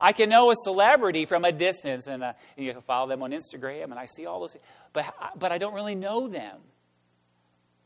[0.00, 3.22] I can know a celebrity from a distance, and, uh, and you can follow them
[3.22, 4.56] on Instagram, and I see all those,
[4.92, 5.06] but,
[5.38, 6.58] but I don't really know them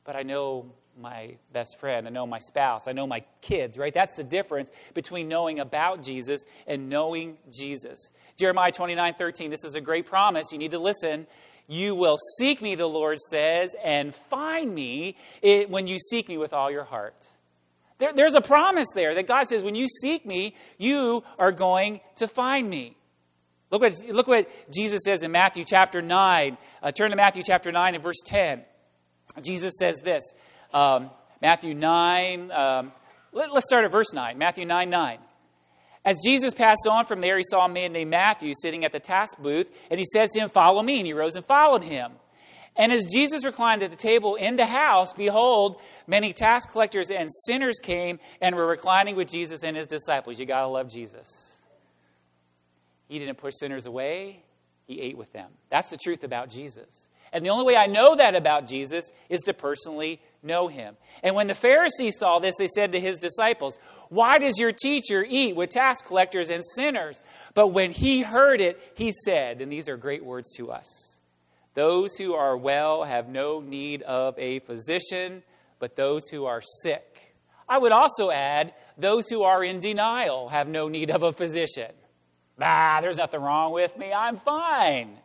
[0.04, 3.92] but I know my best friend, I know my spouse, I know my kids, right?
[3.92, 8.10] That's the difference between knowing about Jesus and knowing Jesus.
[8.38, 10.52] Jeremiah 29 13, this is a great promise.
[10.52, 11.26] You need to listen.
[11.66, 16.52] You will seek me, the Lord says, and find me when you seek me with
[16.52, 17.28] all your heart.
[17.98, 22.00] There, there's a promise there that God says, when you seek me, you are going
[22.16, 22.96] to find me.
[23.70, 26.58] Look what, look what Jesus says in Matthew chapter 9.
[26.82, 28.64] Uh, turn to Matthew chapter 9 and verse 10.
[29.42, 30.22] Jesus says this
[30.72, 31.10] um,
[31.42, 32.92] Matthew 9, um,
[33.32, 34.38] let, us start at verse 9.
[34.38, 35.18] Matthew 9 9.
[36.04, 39.00] As Jesus passed on from there, he saw a man named Matthew sitting at the
[39.00, 40.98] tax booth, and he says to him, Follow me.
[40.98, 42.12] And he rose and followed him.
[42.76, 47.28] And as Jesus reclined at the table in the house, behold, many tax collectors and
[47.46, 50.38] sinners came and were reclining with Jesus and his disciples.
[50.38, 51.60] You got to love Jesus.
[53.08, 54.44] He didn't push sinners away,
[54.86, 55.50] he ate with them.
[55.68, 57.08] That's the truth about Jesus.
[57.32, 60.96] And the only way I know that about Jesus is to personally know him.
[61.22, 65.24] And when the Pharisees saw this, they said to his disciples, Why does your teacher
[65.28, 67.22] eat with tax collectors and sinners?
[67.54, 71.18] But when he heard it, he said, and these are great words to us
[71.74, 75.42] Those who are well have no need of a physician,
[75.78, 77.34] but those who are sick.
[77.68, 81.92] I would also add, those who are in denial have no need of a physician.
[82.60, 84.12] Ah, there's nothing wrong with me.
[84.12, 85.16] I'm fine.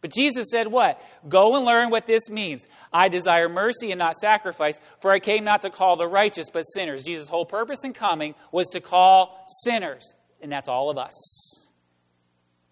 [0.00, 1.00] But Jesus said, What?
[1.28, 2.66] Go and learn what this means.
[2.92, 6.62] I desire mercy and not sacrifice, for I came not to call the righteous, but
[6.62, 7.02] sinners.
[7.02, 11.68] Jesus' whole purpose in coming was to call sinners, and that's all of us.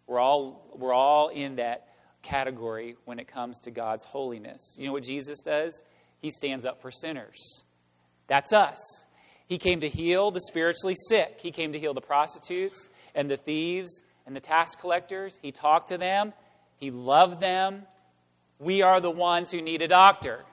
[0.06, 1.88] We're all, we're all in that
[2.22, 4.76] category when it comes to God's holiness.
[4.78, 5.82] You know what Jesus does?
[6.20, 7.64] He stands up for sinners.
[8.28, 8.78] That's us.
[9.46, 13.36] He came to heal the spiritually sick, He came to heal the prostitutes and the
[13.36, 15.38] thieves and the tax collectors.
[15.40, 16.32] He talked to them.
[16.78, 17.82] He loved them.
[18.58, 20.44] We are the ones who need a doctor.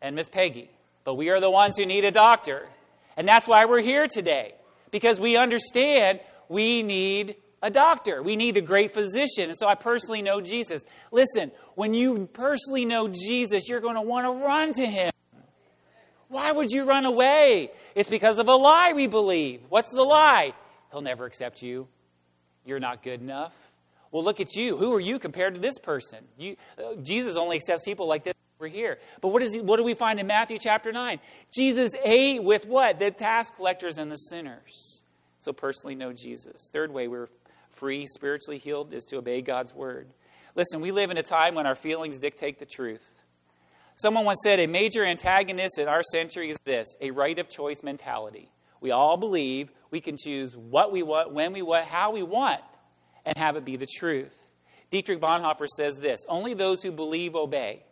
[0.00, 0.70] And Miss Peggy.
[1.04, 2.68] But we are the ones who need a doctor.
[3.16, 4.54] And that's why we're here today.
[4.90, 8.22] Because we understand we need a doctor.
[8.22, 9.44] We need a great physician.
[9.48, 10.84] And so I personally know Jesus.
[11.10, 15.10] Listen, when you personally know Jesus, you're going to want to run to him.
[16.28, 17.70] Why would you run away?
[17.94, 19.62] It's because of a lie we believe.
[19.68, 20.52] What's the lie?
[20.90, 21.88] He'll never accept you.
[22.64, 23.52] You're not good enough.
[24.14, 24.76] Well, look at you.
[24.76, 26.20] Who are you compared to this person?
[26.38, 28.98] You, uh, Jesus only accepts people like this over here.
[29.20, 31.18] But what, is he, what do we find in Matthew chapter 9?
[31.52, 33.00] Jesus ate with what?
[33.00, 35.02] The tax collectors and the sinners.
[35.40, 36.70] So personally know Jesus.
[36.72, 37.28] Third way we're
[37.72, 40.06] free, spiritually healed, is to obey God's word.
[40.54, 43.20] Listen, we live in a time when our feelings dictate the truth.
[43.96, 47.82] Someone once said a major antagonist in our century is this a right of choice
[47.82, 48.48] mentality.
[48.80, 52.60] We all believe we can choose what we want, when we want, how we want
[53.24, 54.36] and have it be the truth.
[54.90, 57.82] Dietrich Bonhoeffer says this Only those who believe obey,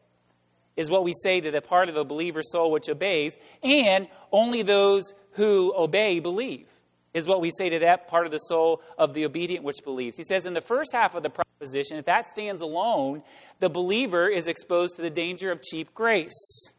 [0.77, 4.63] is what we say to the part of the believer's soul which obeys, and only
[4.63, 6.67] those who obey believe,
[7.13, 10.17] is what we say to that part of the soul of the obedient which believes.
[10.17, 13.23] He says in the first half of the proposition, if that stands alone,
[13.61, 16.73] the believer is exposed to the danger of cheap grace,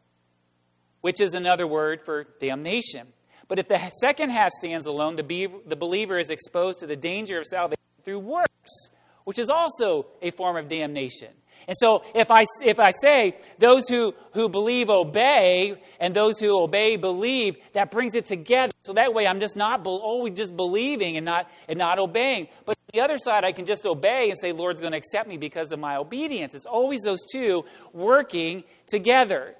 [1.02, 3.06] which is another word for damnation.
[3.46, 7.44] But if the second half stands alone, the believer is exposed to the danger of
[7.44, 8.90] salvation through works,
[9.24, 11.28] which is also a form of damnation.
[11.66, 16.62] And so if I, if I say those who, who believe obey and those who
[16.62, 18.72] obey believe, that brings it together.
[18.82, 22.48] So that way I'm just not always just believing and not, and not obeying.
[22.66, 25.36] But the other side, I can just obey and say, Lord's going to accept me
[25.36, 26.54] because of my obedience.
[26.54, 29.54] It's always those two working together.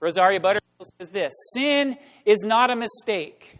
[0.00, 3.58] Rosaria Butterfield says this Sin is not a mistake.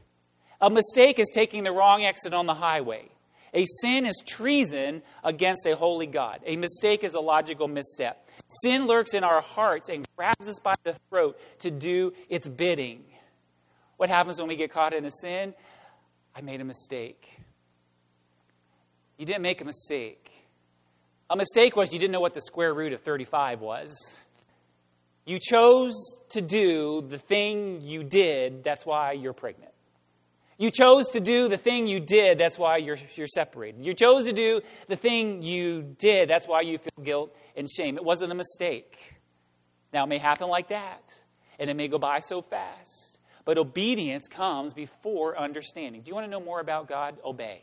[0.60, 3.08] A mistake is taking the wrong exit on the highway.
[3.54, 6.40] A sin is treason against a holy God.
[6.46, 8.28] A mistake is a logical misstep.
[8.62, 13.04] Sin lurks in our hearts and grabs us by the throat to do its bidding.
[13.98, 15.54] What happens when we get caught in a sin?
[16.34, 17.28] I made a mistake.
[19.18, 20.30] You didn't make a mistake.
[21.28, 24.24] A mistake was you didn't know what the square root of 35 was.
[25.24, 25.94] You chose
[26.30, 29.71] to do the thing you did, that's why you're pregnant.
[30.62, 33.84] You chose to do the thing you did, that's why you're, you're separated.
[33.84, 37.96] You chose to do the thing you did, that's why you feel guilt and shame.
[37.96, 39.16] It wasn't a mistake.
[39.92, 41.02] Now, it may happen like that,
[41.58, 43.18] and it may go by so fast.
[43.44, 46.02] But obedience comes before understanding.
[46.02, 47.16] Do you want to know more about God?
[47.24, 47.62] Obey.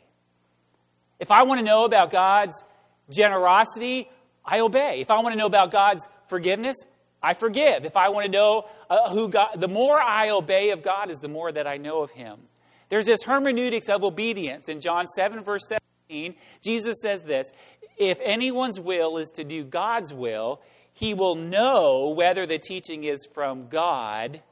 [1.18, 2.62] If I want to know about God's
[3.08, 4.10] generosity,
[4.44, 4.98] I obey.
[5.00, 6.76] If I want to know about God's forgiveness,
[7.22, 7.86] I forgive.
[7.86, 11.20] If I want to know uh, who God, the more I obey of God is
[11.20, 12.40] the more that I know of Him.
[12.90, 14.68] There's this hermeneutics of obedience.
[14.68, 15.62] In John 7, verse
[16.08, 17.50] 17, Jesus says this
[17.96, 20.60] If anyone's will is to do God's will,
[20.92, 24.42] he will know whether the teaching is from God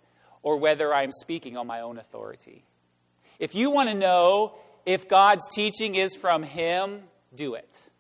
[0.43, 2.65] or whether I'm speaking on my own authority.
[3.39, 4.55] If you want to know
[4.87, 7.03] if God's teaching is from Him,
[7.35, 7.91] do it.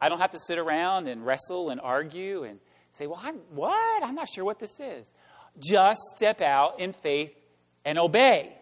[0.00, 2.58] I don't have to sit around and wrestle and argue and
[2.92, 4.02] say, Well, I'm what?
[4.02, 5.12] I'm not sure what this is.
[5.58, 7.32] Just step out in faith
[7.84, 8.57] and obey.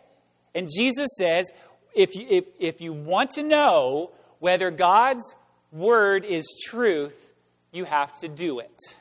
[0.57, 1.53] And Jesus says,
[1.95, 5.35] if you, if, if you want to know whether God's
[5.71, 7.35] word is truth,
[7.73, 8.97] you have to do it.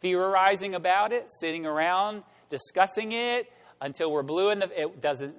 [0.00, 5.34] Theorizing about it, sitting around discussing it until we're blue in the it doesn't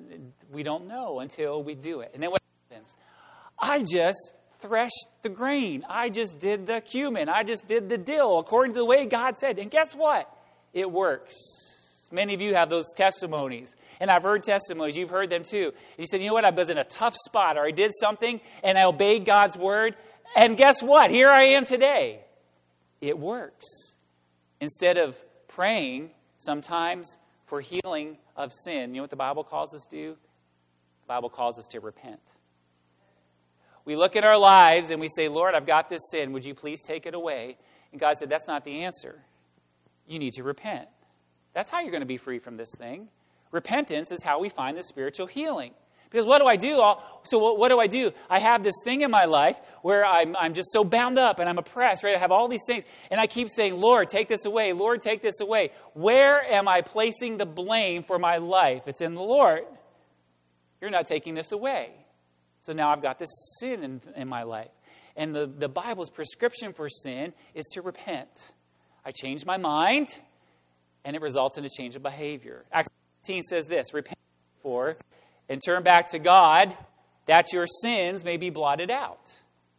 [0.51, 2.11] we don't know until we do it.
[2.13, 2.95] And then what happens?
[3.57, 5.85] I just threshed the grain.
[5.87, 7.29] I just did the cumin.
[7.29, 9.59] I just did the dill according to the way God said.
[9.59, 10.27] And guess what?
[10.73, 11.35] It works.
[12.11, 13.75] Many of you have those testimonies.
[14.03, 14.97] And I've heard testimonies.
[14.97, 15.71] You've heard them too.
[15.95, 16.43] He said, you know what?
[16.43, 19.95] I was in a tough spot or I did something and I obeyed God's word.
[20.35, 21.09] And guess what?
[21.09, 22.19] Here I am today.
[22.99, 23.65] It works.
[24.59, 25.15] Instead of
[25.47, 30.11] praying sometimes for healing of sin, you know what the Bible calls us to do?
[31.03, 32.19] The Bible calls us to repent.
[33.85, 36.33] We look at our lives and we say, Lord, I've got this sin.
[36.33, 37.55] Would you please take it away?
[37.93, 39.21] And God said, That's not the answer.
[40.09, 40.89] You need to repent.
[41.53, 43.07] That's how you're going to be free from this thing.
[43.53, 45.71] Repentance is how we find the spiritual healing.
[46.09, 46.75] Because what do I do?
[47.23, 48.11] So what, what, do I do?
[48.29, 51.47] I have this thing in my life where I'm, I'm just so bound up and
[51.47, 52.15] I'm oppressed, right?
[52.15, 52.83] I have all these things.
[53.09, 54.73] And I keep saying, Lord, take this away.
[54.73, 55.71] Lord, take this away.
[55.93, 58.87] Where am I placing the blame for my life?
[58.87, 59.63] It's in the Lord.
[60.81, 61.91] You're not taking this away.
[62.59, 64.71] So now I've got this sin in, in my life.
[65.15, 68.51] And the, the Bible's prescription for sin is to repent.
[69.05, 70.17] I change my mind,
[71.05, 72.65] and it results in a change of behavior.
[72.71, 72.89] Acts
[73.23, 74.19] 15 says this Repent
[74.61, 74.97] for
[75.47, 76.75] and turn back to God,
[77.25, 79.33] that your sins may be blotted out.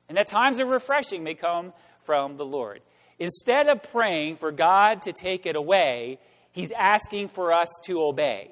[0.09, 2.81] And that times of refreshing may come from the Lord.
[3.19, 6.19] Instead of praying for God to take it away,
[6.53, 8.51] He's asking for us to obey.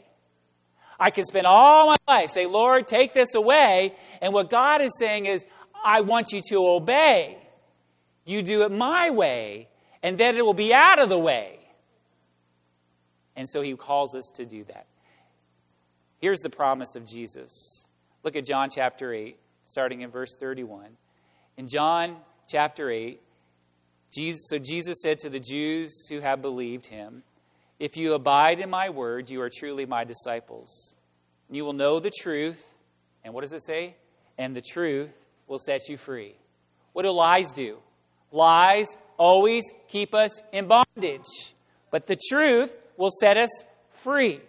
[1.01, 3.95] I can spend all my life say, Lord, take this away.
[4.21, 5.45] And what God is saying is,
[5.85, 7.39] I want you to obey.
[8.27, 9.69] You do it my way,
[10.03, 11.62] and then it will be out of the way.
[13.37, 14.87] And so he calls us to do that.
[16.19, 17.87] Here's the promise of Jesus.
[18.23, 20.91] Look at John chapter 8, starting in verse 31.
[21.57, 22.17] In John
[22.49, 23.21] chapter 8,
[24.13, 27.23] Jesus, so Jesus said to the Jews who have believed him,
[27.81, 30.95] if you abide in my word, you are truly my disciples.
[31.51, 32.63] You will know the truth.
[33.25, 33.97] And what does it say?
[34.39, 35.11] And the truth
[35.49, 36.37] will set you free.
[36.93, 37.79] What do lies do?
[38.31, 41.55] Lies always keep us in bondage,
[41.91, 43.51] but the truth will set us
[44.03, 44.41] free.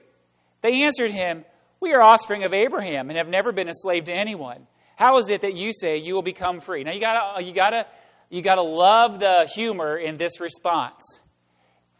[0.61, 1.45] They answered him,
[1.79, 4.67] We are offspring of Abraham and have never been a slave to anyone.
[4.95, 6.83] How is it that you say you will become free?
[6.83, 7.85] Now you gotta you gotta
[8.29, 11.03] you gotta love the humor in this response.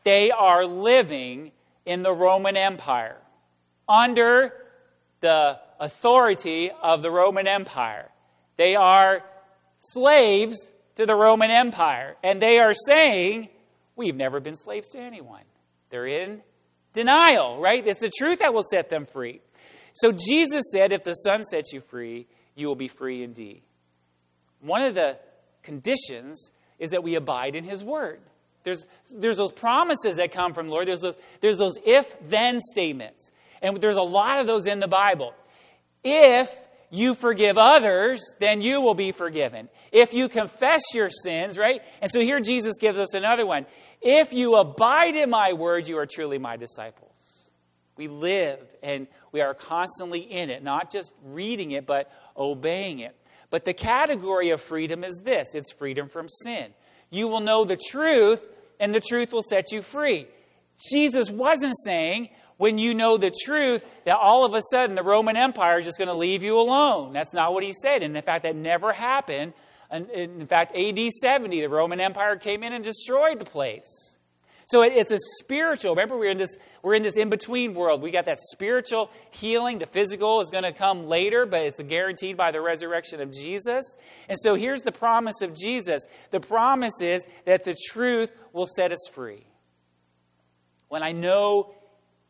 [0.03, 1.51] They are living
[1.85, 3.17] in the Roman Empire
[3.87, 4.53] under
[5.21, 8.09] the authority of the Roman Empire.
[8.57, 9.23] They are
[9.79, 12.15] slaves to the Roman Empire.
[12.23, 13.49] And they are saying,
[13.95, 15.43] We've never been slaves to anyone.
[15.93, 16.41] They're in
[16.93, 17.85] denial, right?
[17.85, 19.41] It's the truth that will set them free.
[19.93, 22.25] So Jesus said, If the Son sets you free,
[22.55, 23.61] you will be free indeed.
[24.59, 25.19] One of the
[25.61, 28.21] conditions is that we abide in His Word.
[28.63, 30.87] There's, there's those promises that come from the Lord.
[30.87, 33.31] There's those, there's those if then statements.
[33.61, 35.35] And there's a lot of those in the Bible.
[36.03, 36.49] If
[36.89, 39.69] you forgive others, then you will be forgiven.
[39.91, 41.81] If you confess your sins, right?
[42.01, 43.67] And so here Jesus gives us another one.
[44.03, 47.49] If you abide in my word, you are truly my disciples.
[47.95, 53.15] We live and we are constantly in it, not just reading it, but obeying it.
[53.49, 56.73] But the category of freedom is this it's freedom from sin.
[57.11, 58.41] You will know the truth,
[58.79, 60.27] and the truth will set you free.
[60.89, 65.37] Jesus wasn't saying, when you know the truth, that all of a sudden the Roman
[65.37, 67.13] Empire is just going to leave you alone.
[67.13, 68.03] That's not what he said.
[68.03, 69.53] And in fact, that never happened.
[69.93, 74.17] And in fact, AD 70, the Roman Empire came in and destroyed the place.
[74.65, 75.93] So it's a spiritual.
[75.93, 78.01] Remember, we're in this we're in this in between world.
[78.01, 79.77] We got that spiritual healing.
[79.77, 83.95] The physical is going to come later, but it's guaranteed by the resurrection of Jesus.
[84.27, 86.07] And so here's the promise of Jesus.
[86.31, 89.45] The promise is that the truth will set us free.
[90.87, 91.75] When I know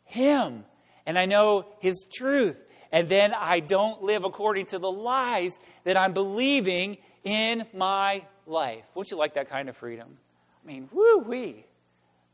[0.03, 0.65] Him
[1.05, 2.57] and I know His truth,
[2.91, 8.83] and then I don't live according to the lies that I'm believing in my life.
[8.95, 10.17] Wouldn't you like that kind of freedom?
[10.63, 11.65] I mean, woo wee.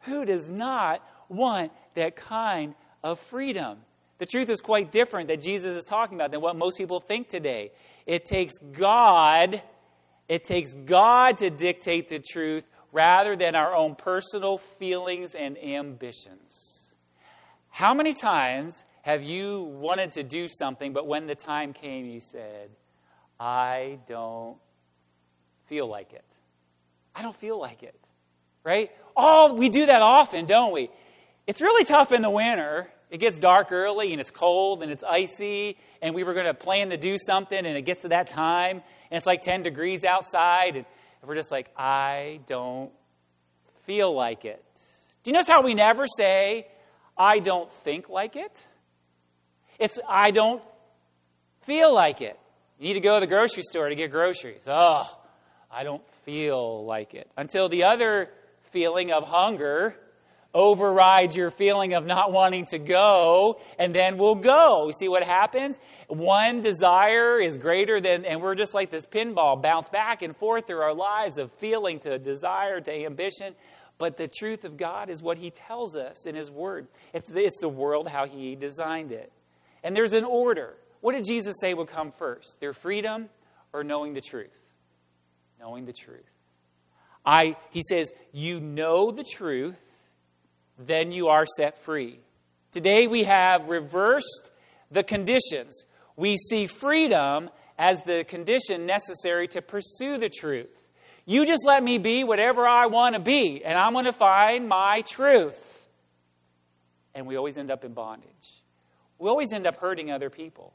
[0.01, 3.79] Who does not want that kind of freedom?
[4.17, 7.29] The truth is quite different that Jesus is talking about than what most people think
[7.29, 7.71] today.
[8.05, 9.61] It takes God,
[10.27, 16.93] it takes God to dictate the truth rather than our own personal feelings and ambitions.
[17.69, 22.19] How many times have you wanted to do something, but when the time came, you
[22.19, 22.69] said,
[23.39, 24.57] I don't
[25.69, 26.25] feel like it?
[27.15, 27.95] I don't feel like it
[28.63, 28.91] right?
[29.15, 30.89] All we do that often, don't we?
[31.47, 32.87] It's really tough in the winter.
[33.09, 36.53] It gets dark early and it's cold and it's icy, and we were going to
[36.53, 38.77] plan to do something, and it gets to that time,
[39.09, 40.85] and it's like 10 degrees outside, and
[41.25, 42.91] we're just like, I don't
[43.85, 44.63] feel like it.
[45.23, 46.67] Do you notice how we never say,
[47.17, 48.65] I don't think like it?
[49.79, 50.61] It's, I don't
[51.63, 52.39] feel like it.
[52.77, 54.61] You need to go to the grocery store to get groceries.
[54.67, 55.18] Oh,
[55.71, 57.29] I don't feel like it.
[57.37, 58.29] Until the other
[58.71, 59.95] feeling of hunger
[60.53, 64.87] overrides your feeling of not wanting to go, and then we'll go.
[64.87, 65.79] You see what happens?
[66.07, 70.65] One desire is greater than, and we're just like this pinball, bounce back and forth
[70.65, 73.53] through our lives of feeling to desire to ambition.
[73.99, 76.87] But the truth of God is what He tells us in His Word.
[77.13, 79.31] It's, it's the world how He designed it.
[79.83, 80.75] And there's an order.
[81.01, 82.57] What did Jesus say would come first?
[82.59, 83.29] Their freedom
[83.71, 84.49] or knowing the truth?
[85.59, 86.23] Knowing the truth.
[87.25, 89.79] I, he says, You know the truth,
[90.77, 92.19] then you are set free.
[92.71, 94.51] Today we have reversed
[94.91, 95.85] the conditions.
[96.15, 100.85] We see freedom as the condition necessary to pursue the truth.
[101.25, 104.67] You just let me be whatever I want to be, and I'm going to find
[104.67, 105.87] my truth.
[107.13, 108.63] And we always end up in bondage.
[109.17, 110.73] We always end up hurting other people.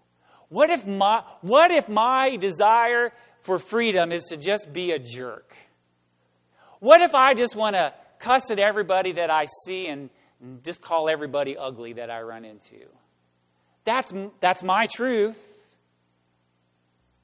[0.48, 3.12] What if my, what if my desire
[3.44, 5.54] for freedom is to just be a jerk?
[6.80, 10.10] What if I just want to cuss at everybody that I see and
[10.64, 12.86] just call everybody ugly that I run into?
[13.84, 15.38] That's, that's my truth.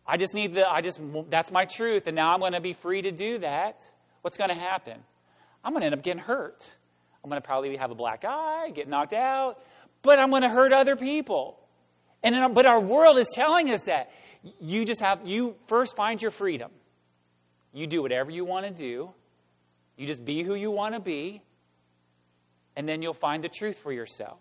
[0.07, 1.01] I just need the, I just,
[1.31, 3.83] that's my truth, and now I'm going to be free to do that.
[4.23, 4.99] What's going to happen?
[5.65, 6.75] I'm going to end up getting hurt.
[7.23, 9.63] I'm going to probably have a black eye, get knocked out,
[10.03, 11.59] but I'm going to hurt other people.
[12.23, 14.11] And but our world is telling us that
[14.61, 16.71] you just have you first find your freedom.
[17.73, 19.11] You do whatever you want to do.
[19.97, 21.43] You just be who you want to be,
[22.75, 24.39] and then you'll find the truth for yourself.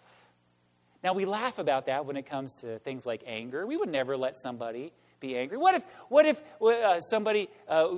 [1.03, 3.65] Now we laugh about that when it comes to things like anger.
[3.65, 5.57] We would never let somebody be angry.
[5.57, 7.89] What if what if uh, somebody uh,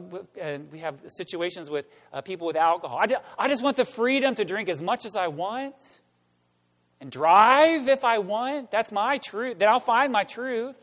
[0.71, 2.97] we have situations with uh, people with alcohol?
[2.97, 5.75] I just, I just want the freedom to drink as much as I want
[6.99, 8.71] and drive if I want.
[8.71, 9.59] That's my truth.
[9.59, 10.77] Then I'll find my truth.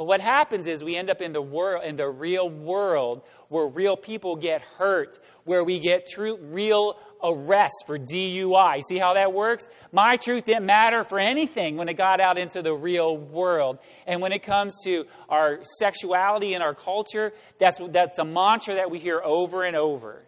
[0.00, 3.66] But what happens is we end up in the world, in the real world, where
[3.66, 8.80] real people get hurt, where we get true, real arrests for DUI.
[8.88, 9.68] See how that works?
[9.92, 13.78] My truth didn't matter for anything when it got out into the real world.
[14.06, 18.90] And when it comes to our sexuality and our culture, that's, that's a mantra that
[18.90, 20.22] we hear over and over.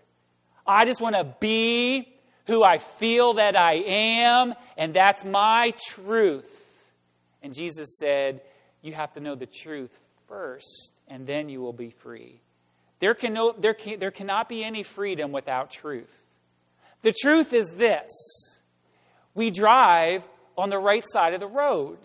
[0.66, 2.12] I just want to be
[2.46, 6.58] who I feel that I am, and that's my truth.
[7.42, 8.42] And Jesus said,
[8.82, 9.96] You have to know the truth
[10.28, 12.40] first, and then you will be free.
[12.98, 16.24] There, can no, there, can, there cannot be any freedom without truth.
[17.02, 18.10] The truth is this
[19.34, 20.26] we drive
[20.56, 21.98] on the right side of the road.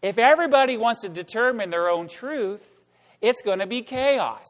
[0.00, 2.64] If everybody wants to determine their own truth,
[3.20, 4.46] it's going to be chaos.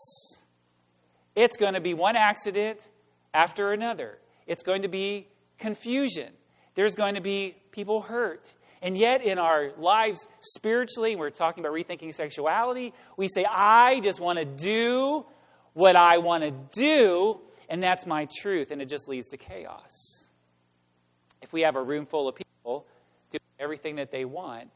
[1.34, 2.88] It's going to be one accident
[3.32, 4.18] after another.
[4.46, 6.32] It's going to be confusion.
[6.74, 8.52] There's going to be people hurt.
[8.82, 14.20] And yet, in our lives spiritually, we're talking about rethinking sexuality, we say, I just
[14.20, 15.26] want to do
[15.74, 20.28] what I want to do, and that's my truth, and it just leads to chaos.
[21.42, 22.86] If we have a room full of people
[23.30, 24.70] doing everything that they want,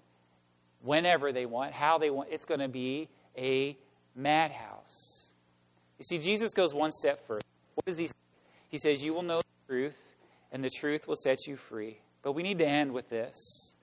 [0.82, 3.76] whenever they want, how they want, it's going to be a
[4.14, 5.32] madhouse.
[5.98, 7.42] You see, Jesus goes one step further.
[7.74, 8.14] What does he say?
[8.68, 9.98] He says, You will know the truth,
[10.50, 11.98] and the truth will set you free.
[12.22, 13.74] But we need to end with this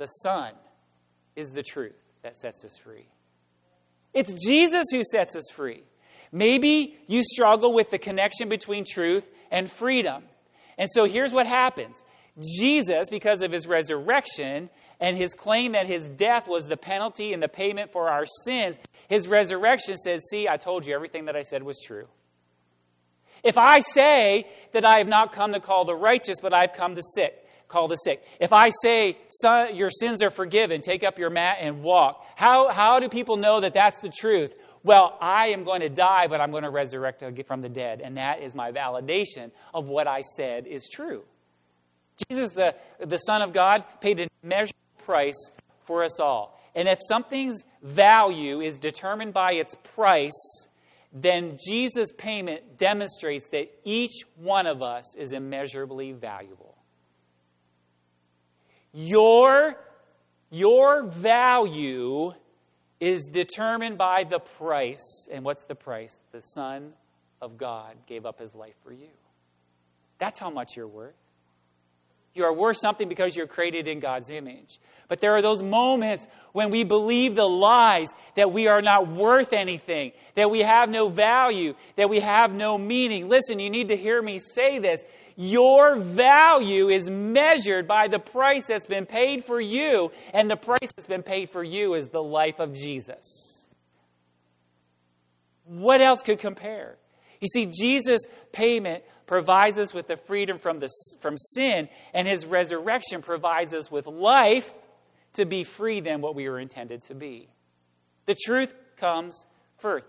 [0.00, 0.52] the Son
[1.36, 3.06] is the truth that sets us free.
[4.14, 5.84] It's Jesus who sets us free.
[6.32, 10.24] Maybe you struggle with the connection between truth and freedom.
[10.78, 12.02] And so here's what happens
[12.58, 14.70] Jesus, because of his resurrection
[15.00, 18.78] and his claim that his death was the penalty and the payment for our sins,
[19.08, 22.06] his resurrection says, See, I told you everything that I said was true.
[23.44, 26.94] If I say that I have not come to call the righteous, but I've come
[26.94, 27.34] to sick,
[27.70, 28.22] call the sick.
[28.40, 32.68] If I say Son, your sins are forgiven, take up your mat and walk, how,
[32.68, 34.54] how do people know that that's the truth?
[34.82, 38.00] Well, I am going to die, but I'm going to resurrect from the dead.
[38.02, 41.22] And that is my validation of what I said is true.
[42.28, 45.50] Jesus, the, the Son of God, paid a measurable price
[45.86, 46.58] for us all.
[46.74, 50.66] And if something's value is determined by its price,
[51.12, 56.69] then Jesus' payment demonstrates that each one of us is immeasurably valuable.
[58.92, 59.76] Your,
[60.50, 62.32] your value
[62.98, 65.28] is determined by the price.
[65.30, 66.18] And what's the price?
[66.32, 66.92] The Son
[67.40, 69.08] of God gave up his life for you.
[70.18, 71.14] That's how much you're worth.
[72.34, 74.78] You are worth something because you're created in God's image.
[75.08, 79.52] But there are those moments when we believe the lies that we are not worth
[79.52, 83.28] anything, that we have no value, that we have no meaning.
[83.28, 85.02] Listen, you need to hear me say this.
[85.36, 90.92] Your value is measured by the price that's been paid for you, and the price
[90.94, 93.66] that's been paid for you is the life of Jesus.
[95.64, 96.98] What else could compare?
[97.40, 100.88] You see, Jesus' payment provides us with the freedom from, the,
[101.20, 104.74] from sin, and his resurrection provides us with life
[105.34, 107.48] to be free than what we were intended to be.
[108.26, 109.46] The truth comes
[109.78, 110.04] first.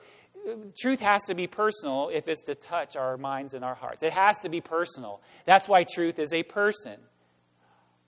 [0.75, 4.01] Truth has to be personal if it's to touch our minds and our hearts.
[4.01, 5.21] It has to be personal.
[5.45, 6.97] That's why truth is a person.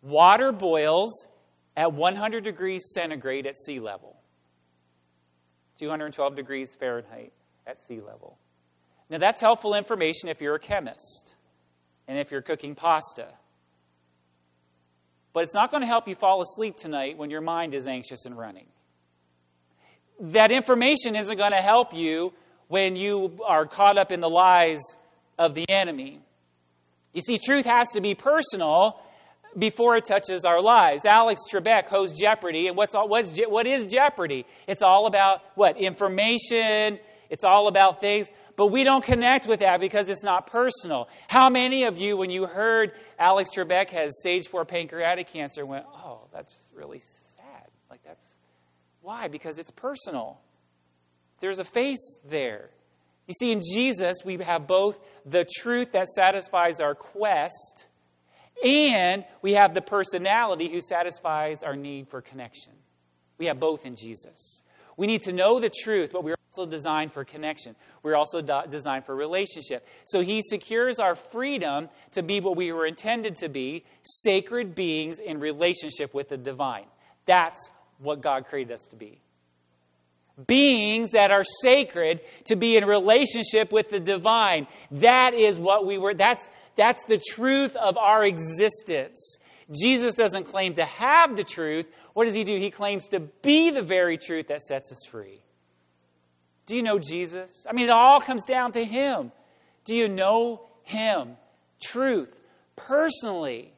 [0.01, 1.27] Water boils
[1.77, 4.15] at 100 degrees centigrade at sea level,
[5.77, 7.33] 212 degrees Fahrenheit
[7.67, 8.39] at sea level.
[9.13, 11.35] Now, that's helpful information if you're a chemist
[12.07, 13.27] and if you're cooking pasta.
[15.33, 18.25] But it's not going to help you fall asleep tonight when your mind is anxious
[18.25, 18.65] and running.
[20.19, 22.33] That information isn't going to help you
[22.69, 24.81] when you are caught up in the lies
[25.37, 26.19] of the enemy.
[27.13, 28.99] You see, truth has to be personal
[29.55, 31.05] before it touches our lives.
[31.05, 34.47] Alex Trebek hosts Jeopardy, and what's all, what's, what is Jeopardy?
[34.65, 35.77] It's all about what?
[35.77, 36.97] Information.
[37.33, 38.29] It's all about things.
[38.55, 41.09] But we don't connect with that because it's not personal.
[41.27, 45.85] How many of you, when you heard Alex Trebek has stage four pancreatic cancer, went,
[45.91, 47.67] oh, that's really sad?
[47.89, 48.35] Like, that's
[49.01, 49.27] why?
[49.27, 50.39] Because it's personal.
[51.39, 52.69] There's a face there.
[53.27, 57.87] You see, in Jesus, we have both the truth that satisfies our quest,
[58.63, 62.73] and we have the personality who satisfies our need for connection.
[63.37, 64.62] We have both in Jesus.
[64.97, 67.75] We need to know the truth, but we're also designed for connection.
[68.03, 69.87] We're also do- designed for relationship.
[70.05, 75.19] So he secures our freedom to be what we were intended to be sacred beings
[75.19, 76.85] in relationship with the divine.
[77.25, 77.69] That's
[77.99, 79.19] what God created us to be.
[80.47, 84.67] Beings that are sacred to be in relationship with the divine.
[84.91, 86.13] That is what we were.
[86.13, 89.37] That's, that's the truth of our existence.
[89.71, 91.87] Jesus doesn't claim to have the truth.
[92.13, 92.57] What does he do?
[92.57, 95.41] He claims to be the very truth that sets us free.
[96.65, 97.65] Do you know Jesus?
[97.69, 99.31] I mean, it all comes down to him.
[99.85, 101.35] Do you know him?
[101.81, 102.39] Truth,
[102.75, 103.73] personally.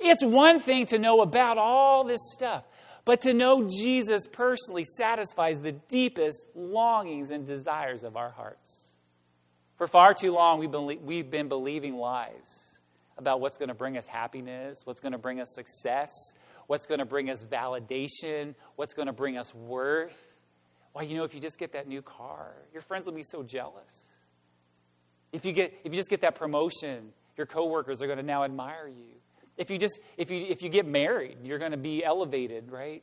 [0.00, 2.64] It's one thing to know about all this stuff,
[3.04, 8.96] but to know Jesus personally satisfies the deepest longings and desires of our hearts.
[9.76, 12.78] For far too long, we've been, we've been believing lies
[13.16, 16.12] about what's going to bring us happiness, what's going to bring us success,
[16.68, 20.36] what's going to bring us validation, what's going to bring us worth.
[20.92, 23.42] Why, you know, if you just get that new car, your friends will be so
[23.42, 24.06] jealous.
[25.32, 28.44] If you, get, if you just get that promotion, your coworkers are going to now
[28.44, 29.16] admire you.
[29.56, 33.02] If you just if you if you get married, you're going to be elevated, right?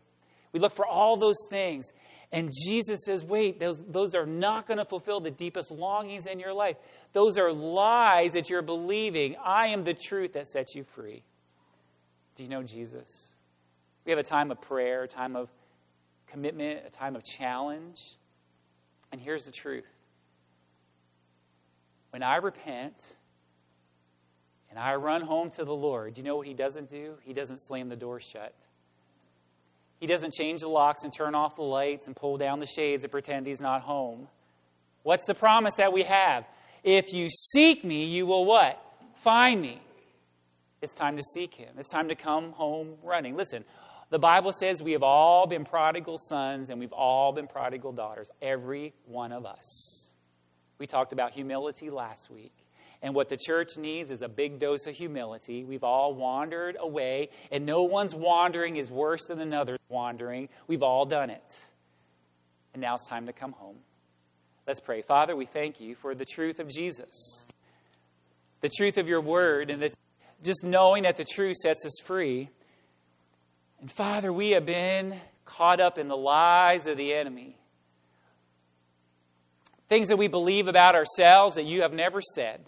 [0.53, 1.91] We look for all those things.
[2.31, 6.39] And Jesus says, wait, those, those are not going to fulfill the deepest longings in
[6.39, 6.77] your life.
[7.13, 9.35] Those are lies that you're believing.
[9.43, 11.23] I am the truth that sets you free.
[12.35, 13.34] Do you know Jesus?
[14.05, 15.49] We have a time of prayer, a time of
[16.27, 18.17] commitment, a time of challenge.
[19.11, 19.85] And here's the truth
[22.11, 23.17] when I repent
[24.69, 27.15] and I run home to the Lord, you know what He doesn't do?
[27.23, 28.53] He doesn't slam the door shut.
[29.99, 33.03] He doesn't change the locks and turn off the lights and pull down the shades
[33.03, 34.27] and pretend He's not home.
[35.03, 36.45] What's the promise that we have?
[36.83, 38.81] If you seek me, you will what?
[39.23, 39.81] Find me.
[40.81, 41.69] It's time to seek Him.
[41.77, 43.35] It's time to come home running.
[43.35, 43.65] Listen,
[44.09, 48.29] the Bible says we have all been prodigal sons and we've all been prodigal daughters,
[48.41, 50.09] every one of us.
[50.77, 52.53] We talked about humility last week.
[53.01, 55.63] And what the church needs is a big dose of humility.
[55.63, 60.49] We've all wandered away, and no one's wandering is worse than another's wandering.
[60.67, 61.65] We've all done it.
[62.73, 63.77] And now it's time to come home.
[64.67, 65.01] Let's pray.
[65.01, 67.45] Father, we thank you for the truth of Jesus,
[68.61, 69.91] the truth of your word, and the,
[70.41, 72.49] just knowing that the truth sets us free.
[73.79, 77.57] And Father, we have been caught up in the lies of the enemy.
[79.87, 82.65] Things that we believe about ourselves that you have never said.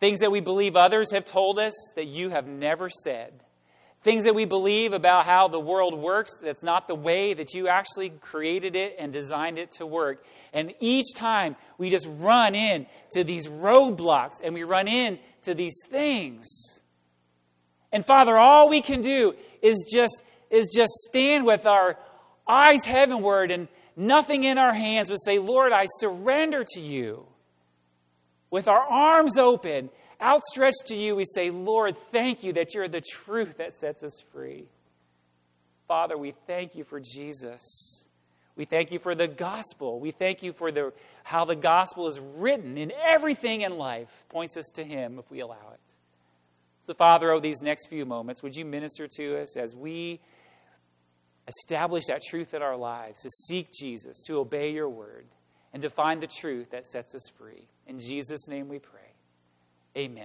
[0.00, 3.32] Things that we believe others have told us that you have never said.
[4.02, 7.66] Things that we believe about how the world works that's not the way that you
[7.66, 10.24] actually created it and designed it to work.
[10.52, 15.52] And each time we just run in to these roadblocks and we run in to
[15.52, 16.46] these things.
[17.90, 21.96] And Father, all we can do is just, is just stand with our
[22.46, 27.26] eyes heavenward and nothing in our hands, but say, Lord, I surrender to you
[28.50, 29.90] with our arms open,
[30.20, 34.20] outstretched to you, we say, Lord, thank you that you're the truth that sets us
[34.32, 34.64] free.
[35.86, 38.06] Father, we thank you for Jesus.
[38.56, 40.00] We thank you for the gospel.
[40.00, 40.92] We thank you for the,
[41.24, 45.40] how the gospel is written in everything in life, points us to Him if we
[45.40, 45.87] allow it.
[46.88, 50.20] So, Father, over these next few moments, would you minister to us as we
[51.46, 55.26] establish that truth in our lives, to seek Jesus, to obey your word,
[55.74, 57.68] and to find the truth that sets us free?
[57.86, 59.02] In Jesus' name we pray.
[59.98, 60.16] Amen.